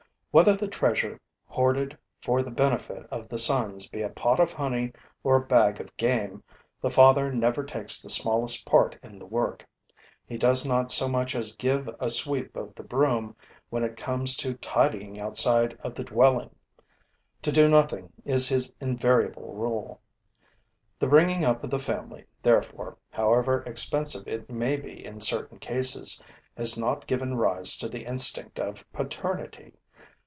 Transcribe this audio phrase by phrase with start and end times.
[0.33, 4.93] Whether the treasure hoarded for the benefit of the sons be a pot of honey
[5.25, 6.41] or a bag of game,
[6.81, 9.67] the father never takes the smallest part in the work.
[10.25, 13.35] He does not so much as give a sweep of the broom
[13.69, 16.55] when it comes to tidying the outside of the dwelling.
[17.41, 19.99] To do nothing is his invariable rule.
[20.97, 26.23] The bringing up of the family, therefore, however expensive it may be in certain cases,
[26.55, 29.73] has not given rise to the instinct of paternity.